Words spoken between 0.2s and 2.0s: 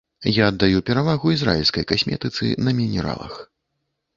Я аддаю перавагу ізраільскай